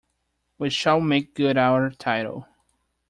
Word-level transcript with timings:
We 0.57 0.71
shall 0.71 0.99
make 0.99 1.35
good 1.35 1.57
our 1.59 1.91
title. 1.91 2.47